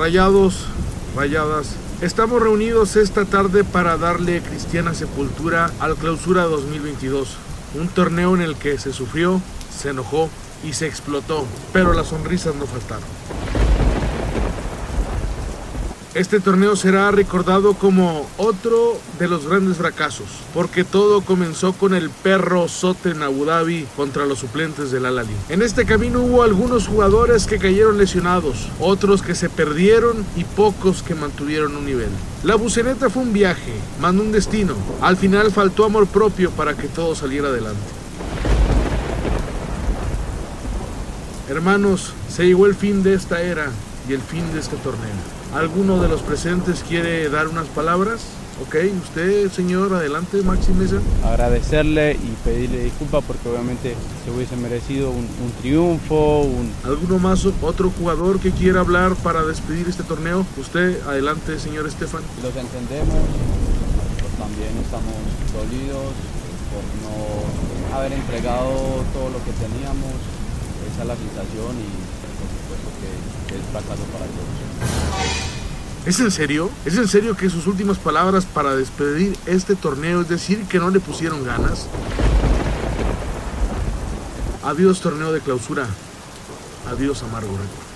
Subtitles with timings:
[0.00, 0.64] Rayados,
[1.14, 7.36] rayadas, estamos reunidos esta tarde para darle cristiana sepultura al clausura 2022.
[7.74, 10.30] Un torneo en el que se sufrió, se enojó
[10.64, 11.44] y se explotó,
[11.74, 13.04] pero las sonrisas no faltaron.
[16.12, 22.10] Este torneo será recordado como otro de los grandes fracasos, porque todo comenzó con el
[22.10, 25.30] perro Sote en Abu Dhabi contra los suplentes del Al-Ali.
[25.50, 31.04] En este camino hubo algunos jugadores que cayeron lesionados, otros que se perdieron y pocos
[31.04, 32.10] que mantuvieron un nivel.
[32.42, 34.74] La buceneta fue un viaje, más un destino.
[35.00, 37.78] Al final faltó amor propio para que todo saliera adelante.
[41.48, 43.70] Hermanos, se llegó el fin de esta era
[44.10, 45.14] y el fin de este torneo.
[45.54, 48.22] ¿Alguno de los presentes quiere dar unas palabras?
[48.60, 48.74] Ok,
[49.04, 50.96] usted, señor, adelante, Maxi Mesa.
[51.24, 56.40] Agradecerle y pedirle disculpas porque obviamente se hubiese merecido un, un triunfo.
[56.40, 56.72] Un...
[56.84, 60.44] ¿Alguno más, otro jugador que quiera hablar para despedir este torneo?
[60.58, 62.22] Usted, adelante, señor Estefan.
[62.42, 65.14] Los entendemos, nosotros también estamos
[65.54, 66.12] dolidos
[66.74, 68.72] por no haber entregado
[69.14, 70.14] todo lo que teníamos.
[70.88, 71.90] Esa es la sensación y
[72.38, 74.60] por supuesto que, es fracaso para todos.
[76.06, 76.70] ¿Es en serio?
[76.84, 80.90] ¿Es en serio que sus últimas palabras para despedir este torneo es decir que no
[80.90, 81.86] le pusieron ganas?
[84.62, 85.86] Adiós torneo de clausura.
[86.90, 87.89] Adiós amargo recuerdo.